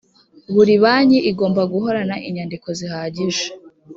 [0.53, 3.45] buri banki igomba guhorana inyandiko zihagije